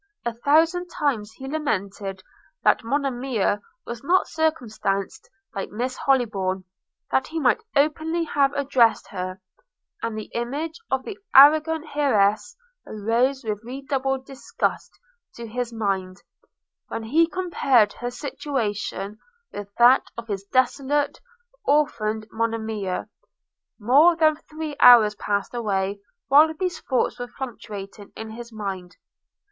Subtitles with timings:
[0.25, 2.23] A thousand times he lamented
[2.63, 6.63] that Monimia was not circumstanced like Miss Hollybourn,
[7.11, 9.39] that he might openly have addressed her:
[10.01, 14.91] and the image of the arrogant heiress arose with redoubled disgust
[15.35, 16.23] to his mind,
[16.87, 19.19] when he compared her situation
[19.53, 21.19] with that of his desolate,
[21.63, 23.07] orphan'd Monimia.
[23.79, 28.97] More than three hours passed away while these thoughts were fluctuating in his mind.